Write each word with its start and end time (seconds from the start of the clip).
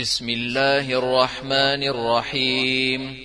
بسم 0.00 0.28
الله 0.28 0.98
الرحمن 0.98 1.82
الرحيم. 1.82 3.18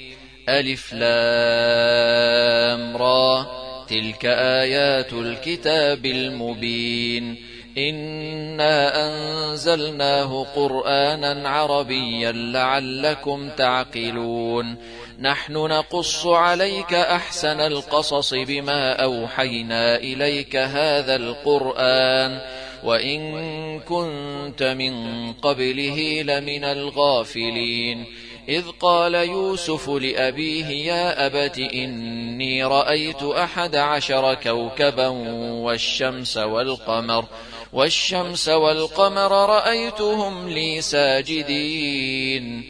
ألف 0.49 0.93
لام 0.93 2.97
را. 2.97 3.45
تلك 3.89 4.25
آيات 4.25 5.13
الكتاب 5.13 6.05
المبين. 6.05 7.37
إنا 7.77 9.07
أنزلناه 9.07 10.45
قرآنا 10.55 11.49
عربيا 11.49 12.31
لعلكم 12.31 13.49
تعقلون. 13.49 14.77
نحن 15.19 15.53
نقص 15.53 16.25
عليك 16.25 16.93
أحسن 16.93 17.59
القصص 17.59 18.33
بما 18.33 19.03
أوحينا 19.03 19.95
إليك 19.95 20.55
هذا 20.55 21.15
القرآن. 21.15 22.54
وإن 22.85 23.79
كنت 23.79 24.63
من 24.63 24.93
قبله 25.33 26.21
لمن 26.21 26.63
الغافلين. 26.63 28.05
إذ 28.49 28.63
قال 28.79 29.13
يوسف 29.15 29.89
لأبيه 29.89 30.65
يا 30.65 31.25
أبت 31.25 31.57
إني 31.57 32.63
رأيت 32.63 33.23
أحد 33.23 33.75
عشر 33.75 34.33
كوكبا 34.33 35.07
والشمس 35.65 36.37
والقمر 36.37 37.25
والشمس 37.73 38.49
والقمر 38.49 39.31
رأيتهم 39.31 40.49
لي 40.49 40.81
ساجدين. 40.81 42.69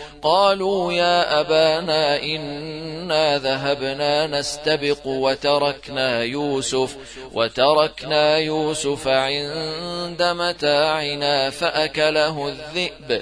قالوا 0.23 0.93
يا 0.93 1.39
أبانا 1.39 2.23
إنا 2.23 3.37
ذهبنا 3.37 4.27
نستبق 4.27 5.07
وتركنا 5.07 6.21
يوسف 6.23 6.97
وتركنا 7.33 8.37
يوسف 8.37 9.07
عند 9.07 10.23
متاعنا 10.23 11.49
فأكله 11.49 12.47
الذئب. 12.47 13.21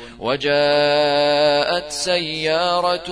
وجاءت 0.21 1.91
سيارة 1.91 3.09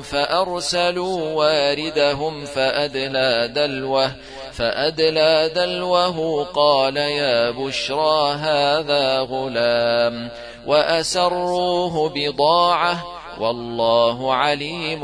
فأرسلوا 0.00 1.32
واردهم 1.32 2.44
فأدلى 2.44 3.50
دلوه 3.54 4.12
فأدلى 4.52 5.50
دلوه 5.54 6.44
قال 6.44 6.96
يا 6.96 7.50
بشرى 7.50 8.32
هذا 8.32 9.20
غلام 9.20 10.30
وأسروه 10.66 12.08
بضاعة 12.08 13.04
والله 13.40 14.34
عليم 14.34 15.00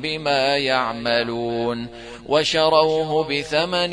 بما 0.00 0.56
يعملون 0.56 1.88
وشروه 2.28 3.24
بثمن 3.24 3.92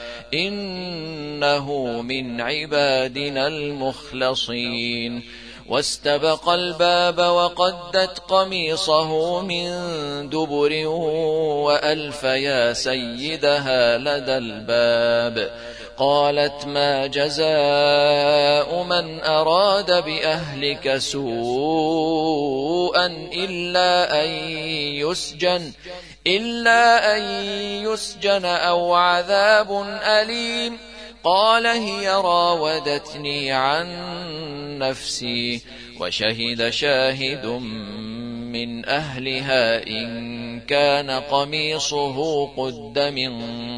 إنه 0.33 2.01
من 2.01 2.41
عبادنا 2.41 3.47
المخلصين. 3.47 5.23
واستبق 5.69 6.49
الباب 6.49 7.19
وقدت 7.19 8.19
قميصه 8.19 9.41
من 9.41 9.69
دبر 10.29 10.87
وألف 10.87 12.23
يا 12.23 12.73
سيدها 12.73 13.97
لدى 13.97 14.37
الباب. 14.37 15.51
قالت 15.97 16.65
ما 16.65 17.07
جزاء 17.07 18.83
من 18.83 19.23
أراد 19.23 20.03
بأهلك 20.03 20.97
سوءا 20.97 23.05
إلا 23.33 24.23
أن 24.23 24.29
يسجن 24.97 25.71
إلا 26.27 27.17
أن 27.17 27.23
يسجن 27.85 28.45
أو 28.45 28.93
عذاب 28.93 29.99
أليم. 30.03 30.77
قال 31.23 31.67
هي 31.67 32.09
راودتني 32.09 33.51
عن 33.51 33.87
نفسي 34.79 35.61
وشهد 35.99 36.69
شاهد 36.69 37.45
من 38.51 38.85
أهلها 38.85 39.87
إن 39.87 40.59
كان 40.59 41.09
قميصه 41.09 42.47
قد 42.47 42.99
من 42.99 43.31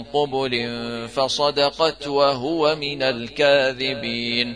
قبل 0.04 0.68
فصدقت 1.16 2.08
وهو 2.08 2.76
من 2.76 3.04
الكاذبين. 3.04 4.56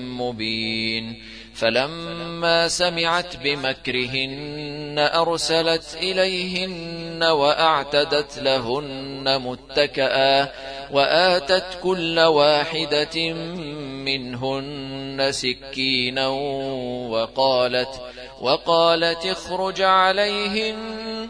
مبين. 0.11 1.31
فلما 1.53 2.67
سمعت 2.67 3.37
بمكرهن 3.37 4.95
أرسلت 4.99 5.97
إليهن 6.01 7.23
وأعتدت 7.23 8.39
لهن 8.39 9.41
متكئا 9.41 10.51
وآتت 10.91 11.65
كل 11.83 12.19
واحدة 12.19 13.33
منهن 14.03 15.27
سكينا 15.31 16.27
وقالت 17.07 18.01
وقالت 18.41 19.25
اخرج 19.25 19.81
عليهن 19.81 21.29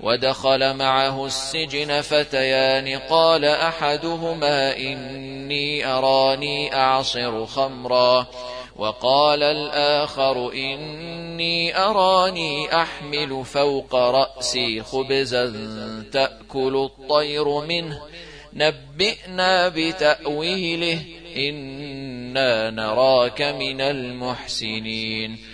ودخل 0.00 0.76
معه 0.76 1.26
السجن 1.26 2.00
فتيان. 2.00 2.98
قال 2.98 3.44
أحدهما 3.44 4.76
إني 4.76 5.86
أراني 5.86 6.74
أعصر 6.76 7.46
خمرا. 7.46 8.26
وقال 8.76 9.42
الآخر 9.42 10.52
إني 10.52 11.78
أراني 11.78 12.82
أحمل 12.82 13.44
فوق 13.44 13.94
رأسي 13.94 14.82
خبزا 14.82 15.54
تأكل 16.12 16.90
الطير 16.90 17.60
منه. 17.60 18.00
نبئنا 18.52 19.68
بتأويله. 19.68 21.02
إنا 21.36 22.70
نراك 22.70 23.42
من 23.42 23.80
المحسنين. 23.80 25.53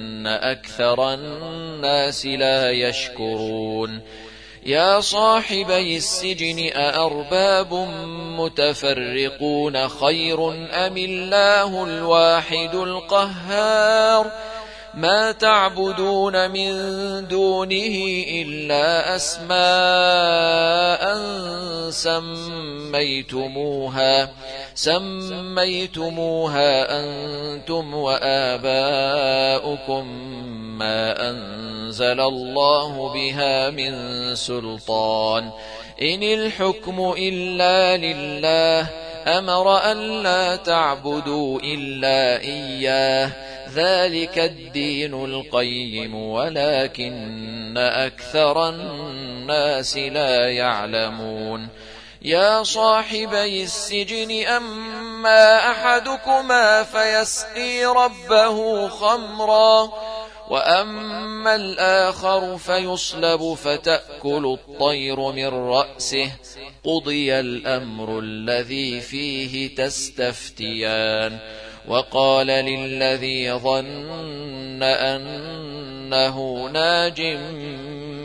أكثر 0.27 1.13
الناس 1.13 2.25
لا 2.25 2.71
يشكرون. 2.71 4.01
يا 4.65 4.99
صاحبي 4.99 5.97
السجن 5.97 6.69
أأرباب 6.75 7.73
متفرقون 8.39 9.87
خير 9.87 10.51
أم 10.87 10.97
الله 10.97 11.83
الواحد 11.83 12.75
القهار؟ 12.75 14.31
ما 14.93 15.31
تعبدون 15.31 16.51
من 16.51 16.71
دونه 17.27 17.95
إلا 18.27 19.15
أسماء 19.15 19.51
سميتموها 22.91 23.51
سميتموها 24.75 26.71
أنتم 26.99 27.93
وآباؤكم 27.93 28.87
ما 30.77 31.29
أنزل 31.29 32.19
الله 32.19 33.13
بها 33.13 33.69
من 33.69 33.95
سلطان. 34.35 35.49
إن 36.01 36.23
الحكم 36.23 37.13
إلا 37.17 37.97
لله 37.97 38.87
أمر 39.27 39.77
أن 39.91 40.23
لا 40.23 40.55
تعبدوا 40.55 41.59
إلا 41.63 42.41
إياه. 42.41 43.50
ذلك 43.75 44.39
الدين 44.39 45.13
القيم 45.13 46.15
ولكن 46.15 47.77
أكثر 47.77 48.69
الناس 48.69 49.97
لا 49.97 50.49
يعلمون. 50.49 51.67
يا 52.21 52.63
صاحبي 52.63 53.63
السجن 53.63 54.47
أما 54.47 55.71
أحدكما 55.71 56.83
فيسقي 56.83 57.85
ربه 57.85 58.87
خمرا 58.87 59.91
وأما 60.49 61.55
الآخر 61.55 62.57
فيصلب 62.57 63.53
فتأكل 63.53 64.57
الطير 64.59 65.31
من 65.31 65.47
رأسه. 65.47 66.31
قضي 66.83 67.39
الأمر 67.39 68.19
الذي 68.19 69.01
فيه 69.01 69.75
تستفتيان. 69.75 71.39
وقال 71.87 72.47
للذي 72.47 73.53
ظن 73.53 74.83
أنه 74.83 76.67
ناج 76.73 77.21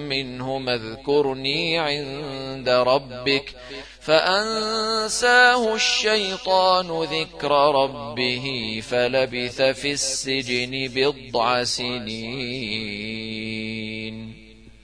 منه 0.08 0.74
اذكرني 0.74 1.78
عند 1.78 2.68
ربك. 2.68 3.54
فأنساه 4.00 5.74
الشيطان 5.74 7.02
ذكر 7.02 7.50
ربه 7.50 8.80
فلبث 8.88 9.62
في 9.62 9.92
السجن 9.92 10.90
بضع 10.94 11.64
سنين. 11.64 13.16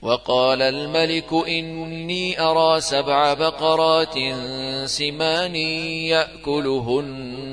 وقال 0.03 0.61
الملك 0.61 1.33
إني 1.47 2.41
أرى 2.41 2.81
سبع 2.81 3.33
بقرات 3.33 4.15
سمان 4.85 5.55
يأكلهن 6.11 7.52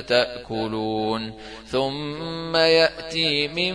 تأكلون 0.00 1.32
ثم 1.66 2.56
يأتي 2.56 3.48
من 3.48 3.74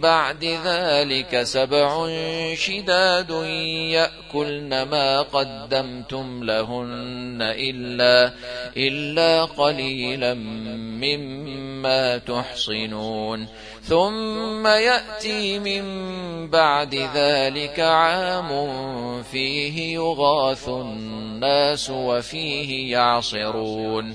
بعد 0.00 0.44
ذلك 0.44 1.42
سبع 1.42 2.08
شداد 2.54 3.30
يأكلن 3.90 4.82
ما 4.82 5.22
قدمتم 5.22 6.44
لهن 6.44 7.38
إلا, 7.42 8.32
إلا 8.76 9.44
قليلا 9.44 10.34
مما 10.34 12.18
تحصنون 12.18 13.46
ثم 13.82 14.66
يأتي 14.66 15.58
من 15.58 15.84
بعد 16.50 16.94
ذلك 17.14 17.80
عام 17.80 18.48
فيه 19.22 19.94
يغاث 19.94 20.68
الناس 20.68 21.90
وفيه 21.90 22.92
يعصرون 22.92 24.14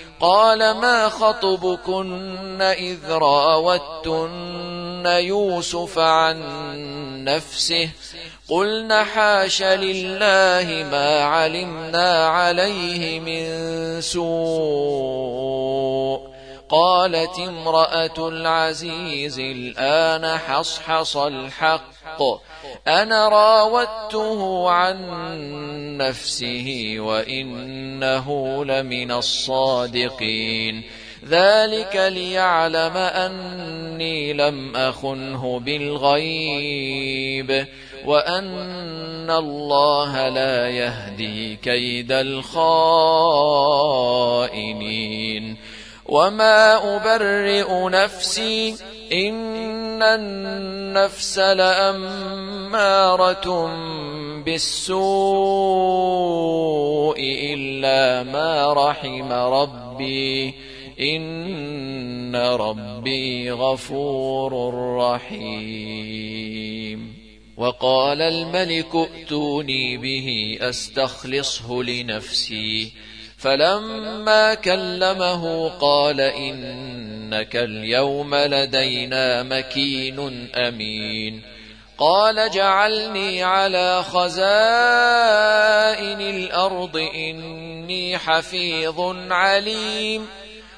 قال 0.21 0.71
ما 0.71 1.09
خطبكن 1.09 2.61
إذ 2.61 3.11
راوتن 3.11 5.03
يوسف 5.05 5.99
عن 5.99 6.43
نفسه 7.23 7.89
قلنا 8.49 9.03
حاش 9.03 9.63
لله 9.63 10.87
ما 10.91 11.23
علمنا 11.23 12.27
عليه 12.27 13.19
من 13.19 14.01
سوء 14.01 15.41
قالت 16.69 17.39
امرأة 17.39 18.27
العزيز 18.27 19.39
الآن 19.39 20.37
حصحص 20.37 21.17
الحق 21.17 22.21
أنا 22.87 23.29
راودته 23.29 24.69
عن 24.69 24.97
نفسه 25.97 26.95
وإنه 26.97 28.65
لمن 28.65 29.11
الصادقين. 29.11 30.83
ذلك 31.29 31.95
ليعلم 31.95 32.97
أني 32.97 34.33
لم 34.33 34.75
أخنه 34.75 35.59
بالغيب 35.59 37.65
وأن 38.05 39.31
الله 39.31 40.29
لا 40.29 40.69
يهدي 40.69 41.55
كيد 41.55 42.11
الخائنين. 42.11 42.51
وما 46.05 46.95
أبرئ 46.95 47.89
نفسي 47.89 48.75
إن 49.13 49.60
النفس 50.03 51.39
لأمارة 51.39 52.95
بالسوء 54.45 55.01
إلا 57.53 58.23
ما 58.23 58.73
رحم 58.73 59.31
ربي 59.31 60.53
إن 60.99 62.35
ربي 62.35 63.51
غفور 63.51 64.73
رحيم 64.97 66.41
وقال 67.57 68.21
الملك 68.21 68.95
ائتوني 68.95 69.97
به 69.97 70.57
أستخلصه 70.61 71.83
لنفسي 71.83 72.91
فلما 73.41 74.53
كلمه 74.53 75.69
قال 75.69 76.21
إنك 76.21 77.55
اليوم 77.55 78.35
لدينا 78.35 79.43
مكين 79.43 80.49
أمين. 80.55 81.41
قال 81.97 82.51
جعلني 82.51 83.43
على 83.43 84.03
خزائن 84.03 84.61
الأرض 86.21 86.97
إني 86.97 88.17
حفيظ 88.17 88.99
عليم. 89.31 90.27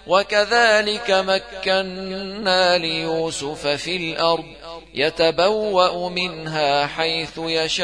وكذلك 0.07 1.11
مكنا 1.11 2.77
ليوسف 2.77 3.67
في 3.67 3.95
الأرض 3.97 4.45
يتبوأ 4.93 6.09
منها 6.09 6.87
حيث 6.87 7.37
يشاء. 7.37 7.83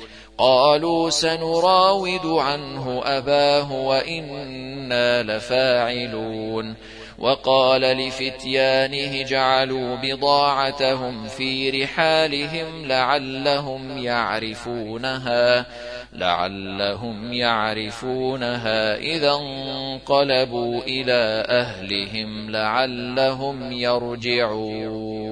قالوا 0.41 1.09
سنراود 1.09 2.25
عنه 2.25 3.01
أباه 3.05 3.71
وإنا 3.71 5.23
لفاعلون. 5.23 6.75
وقال 7.21 7.81
لفتيانه 7.81 9.23
جعلوا 9.23 9.95
بضاعتهم 9.95 11.27
في 11.27 11.83
رحالهم 11.83 12.85
لعلهم 12.85 13.97
يعرفونها 13.97 15.65
لعلهم 16.13 17.33
يعرفونها 17.33 18.95
إذا 18.95 19.31
انقلبوا 19.31 20.81
إلى 20.81 21.45
أهلهم 21.47 22.49
لعلهم 22.49 23.71
يرجعون. 23.71 25.31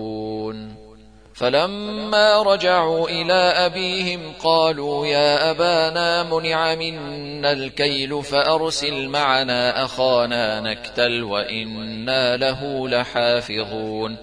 فلما 1.40 2.42
رجعوا 2.42 3.10
إلى 3.10 3.34
أبيهم 3.34 4.34
قالوا 4.44 5.08
يا 5.08 5.52
أبانا 5.52 6.24
منع 6.24 6.76
منا 6.76 7.52
الكيل 7.52 8.24
فأرسل 8.24 9.08
معنا 9.08 9.86
أخانا 9.86 10.62
نكتل 10.62 11.24
وإنا 11.24 12.38
له 12.38 12.90
لحافظون. 12.90 14.18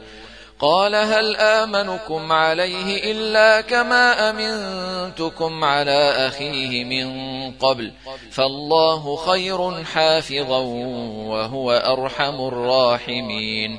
قال 0.61 0.95
هل 0.95 1.37
آمنكم 1.37 2.33
عليه 2.33 3.13
إلا 3.13 3.61
كما 3.61 4.31
أمنتكم 4.31 5.65
على 5.65 6.13
أخيه 6.29 6.85
من 6.85 7.07
قبل؟ 7.53 7.93
فالله 8.31 9.17
خير 9.17 9.85
حافظا 9.85 10.59
وهو 11.29 11.73
أرحم 11.73 12.49
الراحمين. 12.49 13.79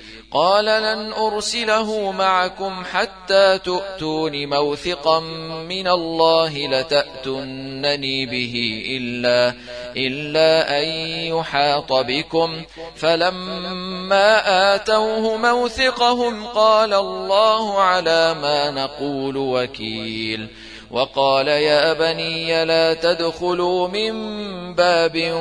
قال 0.33 0.65
لن 0.65 1.13
أرسله 1.13 2.11
معكم 2.11 2.83
حتى 2.91 3.57
تؤتون 3.57 4.49
موثقا 4.49 5.19
من 5.69 5.87
الله 5.87 6.67
لتأتنني 6.67 8.25
به 8.25 8.83
إلا, 8.97 9.53
إلا 9.97 10.79
أن 10.79 10.87
يحاط 11.37 11.93
بكم. 11.93 12.61
فلما 12.95 14.75
آتوه 14.75 15.37
موثقهم 15.37 16.45
قال 16.45 16.93
الله 16.93 17.81
على 17.81 18.33
ما 18.33 18.71
نقول 18.71 19.37
وكيل. 19.37 20.47
وقال 20.91 21.47
يا 21.47 21.93
بني 21.93 22.65
لا 22.65 22.93
تدخلوا 22.93 23.87
من 23.87 24.13
باب 24.75 25.31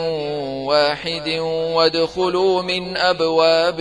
واحد 0.66 1.28
وادخلوا 1.74 2.62
من 2.62 2.96
أبواب 2.96 3.80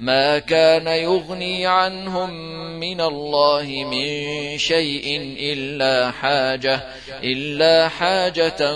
ما 0.00 0.38
كان 0.38 0.86
يغني 0.86 1.66
عنهم 1.66 2.30
من 2.80 3.00
الله 3.00 3.86
من 3.90 4.58
شيء 4.58 5.36
إلا 5.40 6.10
حاجة 6.10 6.80
إلا 7.22 7.88
حاجة 7.88 8.72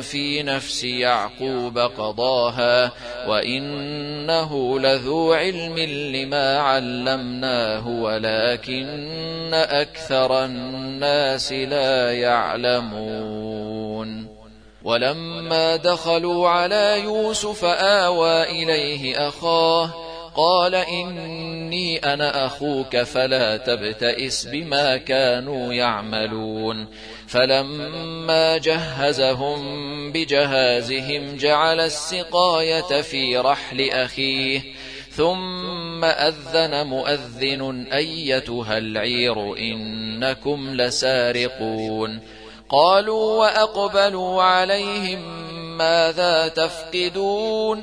في 0.00 0.42
نفس 0.42 0.84
يعقوب 0.84 1.78
قضاها 1.78 2.92
وإنه 3.28 4.80
لذو 4.80 5.32
علم 5.32 5.78
لما 6.14 6.58
علمناه 6.58 7.88
ولكن 7.88 9.54
أكثر 9.54 10.44
الناس 10.44 11.52
لا 11.52 12.12
يعلمون. 12.12 13.62
ولما 14.84 15.76
دخلوا 15.76 16.48
على 16.48 17.00
يوسف 17.04 17.64
آوى 17.64 18.42
إليه 18.42 19.28
أخاه 19.28 20.11
قال 20.34 20.74
إني 20.74 21.98
أنا 21.98 22.46
أخوك 22.46 22.96
فلا 22.96 23.56
تبتئس 23.56 24.44
بما 24.46 24.96
كانوا 24.96 25.72
يعملون. 25.72 26.86
فلما 27.28 28.58
جهزهم 28.58 29.62
بجهازهم 30.12 31.36
جعل 31.36 31.80
السقاية 31.80 33.00
في 33.02 33.38
رحل 33.38 33.90
أخيه 33.90 34.60
ثم 35.10 36.04
أذن 36.04 36.86
مؤذن 36.86 37.86
أيتها 37.92 38.78
العير 38.78 39.56
إنكم 39.58 40.74
لسارقون. 40.74 42.20
قالوا 42.68 43.38
وأقبلوا 43.38 44.42
عليهم 44.42 45.52
ماذا 45.78 46.48
تفقدون؟ 46.48 47.82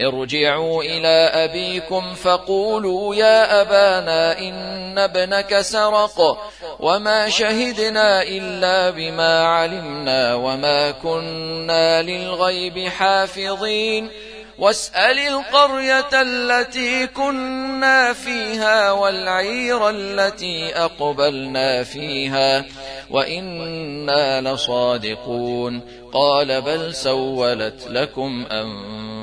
ارجعوا 0.00 0.82
إلى 0.82 1.30
أبيكم 1.44 2.14
فقولوا 2.14 3.14
يا 3.14 3.62
أبانا 3.62 4.38
إن 4.38 4.98
ابنك 4.98 5.60
سرق 5.60 6.38
وما 6.80 7.28
شهدنا 7.28 8.22
إلا 8.22 8.90
بما 8.90 9.46
علمنا 9.46 10.34
وما 10.34 10.90
كنا 10.90 12.02
للغيب 12.02 12.88
حافظين 12.88 14.10
واسأل 14.58 15.18
القرية 15.18 16.22
التي 16.22 17.06
كنا 17.06 18.12
فيها 18.12 18.92
والعير 18.92 19.90
التي 19.90 20.76
أقبلنا 20.76 21.82
فيها 21.82 22.64
وإنا 23.10 24.40
لصادقون 24.40 25.80
قال 26.12 26.62
بل 26.62 26.94
سولت 26.94 27.86
لكم 27.88 28.46
أنفسكم 28.50 29.13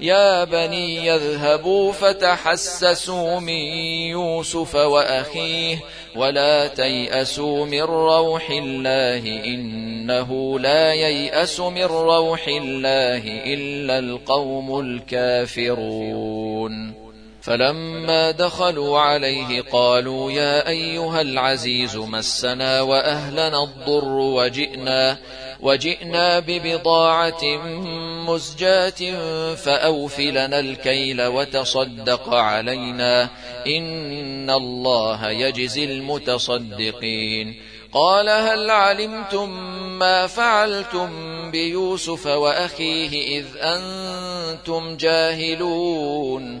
يا 0.00 0.44
بني 0.44 1.06
يذهبوا 1.06 1.92
فتحسسوا 1.92 3.40
من 3.40 3.64
يوسف 4.14 4.74
وأخيه 4.74 5.78
ولا 6.16 6.66
تيأسوا 6.66 7.66
من 7.66 7.82
روح 7.82 8.50
الله 8.50 9.44
إنه 9.44 10.58
لا 10.58 10.94
ييأس 10.94 11.60
من 11.60 11.84
روح 11.84 12.48
الله 12.48 13.22
إلا 13.44 13.98
القوم 13.98 14.80
الكافرون. 14.80 16.97
فلما 17.48 18.30
دخلوا 18.30 18.98
عليه 18.98 19.62
قالوا 19.72 20.32
يا 20.32 20.68
أيها 20.68 21.20
العزيز 21.20 21.96
مسنا 21.96 22.80
وأهلنا 22.80 23.64
الضر 23.64 24.04
وجئنا 24.04 25.16
وجئنا 25.60 26.38
ببضاعة 26.38 27.44
مزجاة 28.28 29.14
فأوف 29.54 30.20
لنا 30.20 30.60
الكيل 30.60 31.22
وتصدق 31.22 32.34
علينا 32.34 33.28
إن 33.66 34.50
الله 34.50 35.30
يجزي 35.30 35.84
المتصدقين. 35.84 37.54
قال 37.92 38.28
هل 38.28 38.70
علمتم 38.70 39.50
ما 39.98 40.26
فعلتم 40.26 41.10
بيوسف 41.50 42.26
وأخيه 42.26 43.38
إذ 43.40 43.46
أنتم 43.56 44.96
جاهلون؟ 44.96 46.60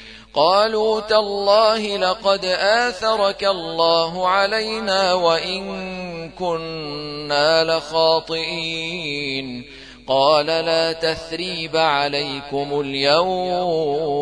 قالوا 0.33 0.99
تالله 0.99 1.97
لقد 1.97 2.45
آثرك 2.45 3.43
الله 3.43 4.27
علينا 4.27 5.13
وإن 5.13 6.29
كنا 6.29 7.63
لخاطئين. 7.63 9.65
قال 10.07 10.45
لا 10.45 10.93
تثريب 10.93 11.77
عليكم 11.77 12.81
اليوم. 12.81 14.21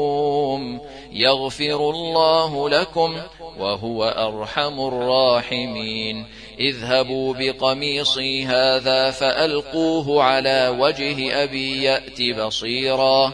يغفر 1.11 1.89
الله 1.89 2.69
لكم 2.69 3.17
وهو 3.59 4.03
أرحم 4.03 4.87
الراحمين. 4.87 6.25
اذهبوا 6.59 7.33
بقميصي 7.39 8.45
هذا 8.45 9.11
فألقوه 9.11 10.23
على 10.23 10.75
وجه 10.79 11.43
أبي 11.43 11.83
يأت 11.83 12.21
بصيرا. 12.39 13.33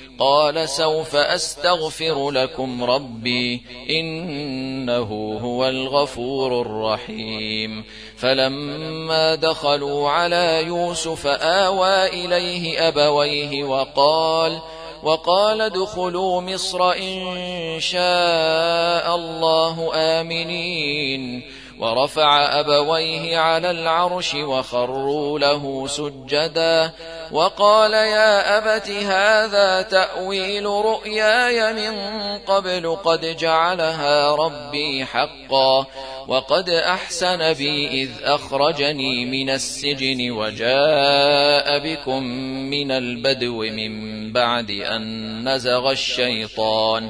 قال 0.21 0.69
سوف 0.69 1.15
أستغفر 1.15 2.31
لكم 2.31 2.83
ربي 2.83 3.61
إنه 3.89 5.39
هو 5.41 5.67
الغفور 5.67 6.61
الرحيم. 6.61 7.83
فلما 8.17 9.35
دخلوا 9.35 10.09
على 10.09 10.63
يوسف 10.67 11.27
آوى 11.27 12.07
إليه 12.07 12.87
أبويه 12.87 13.63
وقال 13.63 14.59
وقال 15.03 15.61
ادخلوا 15.61 16.41
مصر 16.41 16.91
إن 16.91 17.79
شاء 17.79 19.15
الله 19.15 19.91
آمنين. 19.95 21.43
ورفع 21.79 22.59
أبويه 22.59 23.37
على 23.37 23.71
العرش 23.71 24.35
وخروا 24.35 25.39
له 25.39 25.87
سجدا. 25.87 26.93
وقال 27.31 27.93
يا 27.93 28.57
أبت 28.57 28.89
هذا 28.89 29.81
تأويل 29.81 30.65
رؤياي 30.65 31.73
من 31.73 31.97
قبل 32.37 32.95
قد 32.95 33.37
جعلها 33.37 34.35
ربي 34.35 35.05
حقا 35.05 35.85
وقد 36.27 36.69
أحسن 36.69 37.53
بي 37.53 37.87
إذ 37.87 38.09
أخرجني 38.23 39.25
من 39.25 39.49
السجن 39.49 40.31
وجاء 40.31 41.79
بكم 41.79 42.23
من 42.69 42.91
البدو 42.91 43.63
من 43.63 44.31
بعد 44.31 44.71
أن 44.71 45.49
نزغ 45.49 45.91
الشيطان 45.91 47.09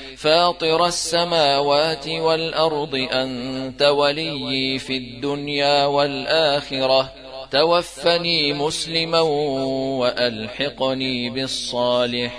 فاطر 0.21 0.85
السماوات 0.85 2.07
والأرض 2.07 2.95
أنت 2.95 3.81
وليي 3.81 4.79
في 4.79 4.97
الدنيا 4.97 5.85
والآخرة. 5.85 7.13
توفني 7.51 8.53
مسلما 8.53 9.19
وألحقني 9.99 11.29
بالصالحين. 11.29 12.37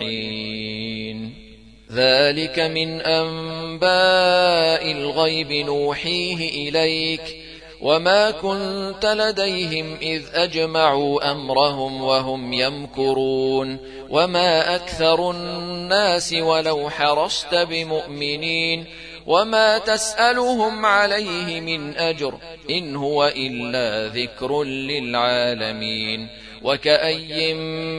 ذلك 1.92 2.58
من 2.58 3.00
أنباء 3.00 4.92
الغيب 4.92 5.52
نوحيه 5.52 6.68
إليك. 6.68 7.41
وما 7.82 8.30
كنت 8.30 9.06
لديهم 9.06 9.96
إذ 10.02 10.22
أجمعوا 10.34 11.30
أمرهم 11.30 12.02
وهم 12.02 12.52
يمكرون 12.52 13.78
وما 14.10 14.74
أكثر 14.74 15.30
الناس 15.30 16.32
ولو 16.32 16.90
حرصت 16.90 17.54
بمؤمنين 17.54 18.84
وما 19.26 19.78
تسألهم 19.78 20.86
عليه 20.86 21.60
من 21.60 21.96
أجر 21.96 22.34
إن 22.70 22.96
هو 22.96 23.32
إلا 23.36 24.08
ذكر 24.14 24.62
للعالمين 24.62 26.28
وكأي 26.62 27.54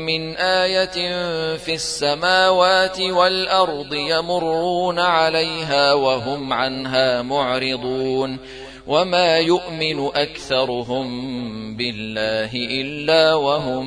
من 0.05 0.35
آية 0.35 0.97
في 1.57 1.73
السماوات 1.73 2.99
والأرض 2.99 3.93
يمرون 3.93 4.99
عليها 4.99 5.93
وهم 5.93 6.53
عنها 6.53 7.21
معرضون 7.21 8.39
وما 8.87 9.37
يؤمن 9.37 10.07
أكثرهم 10.07 11.07
بالله 11.75 12.51
إلا 12.53 13.33
وهم 13.33 13.85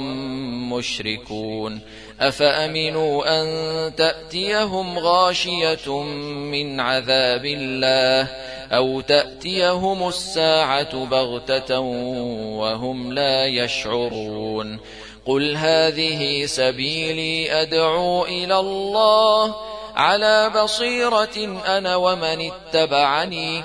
مشركون 0.73 1.81
أفأمنوا 2.21 3.41
أن 3.41 3.47
تأتيهم 3.95 4.99
غاشية 4.99 6.03
من 6.53 6.81
عذاب 6.81 7.45
الله 7.45 8.29
أو 8.73 9.01
تأتيهم 9.01 10.09
الساعة 10.09 11.05
بغتة 11.05 11.79
وهم 12.59 13.13
لا 13.13 13.47
يشعرون 13.47 14.81
قل 15.27 15.57
هذه 15.57 16.47
سبيلي 16.47 17.63
أدعو 17.63 18.25
إلى 18.25 18.59
الله 18.59 19.55
على 19.97 20.53
بصيرة 20.63 21.63
أنا 21.67 21.97
ومن 21.97 22.51
اتبعني 22.51 23.65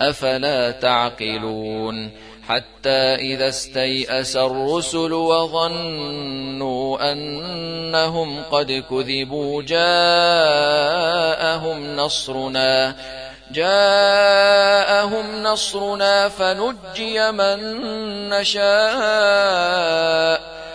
أفلا 0.00 0.70
تعقلون 0.70 2.10
حتى 2.48 3.14
إذا 3.14 3.48
استيأس 3.48 4.36
الرسل 4.36 5.12
وظنوا 5.12 7.12
أنهم 7.12 8.42
قد 8.42 8.84
كذبوا 8.90 9.62
جاءهم 9.62 9.96
نصرنا 11.96 12.96
جاءهم 13.52 15.42
نصرنا 15.42 16.28
فنجي 16.28 17.32
من 17.32 17.58
نشاء 18.28 18.62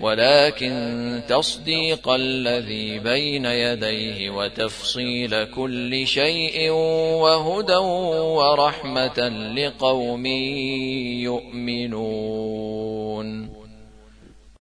ولكن 0.00 1.22
تصديق 1.28 2.08
الذي 2.08 2.98
بين 2.98 3.44
يديه 3.44 4.30
وتفصيل 4.30 5.44
كل 5.44 6.06
شيء 6.06 6.70
وهدى 6.70 7.76
ورحمة 7.76 9.28
لقوم 9.56 10.26
يؤمنون. 11.26 12.78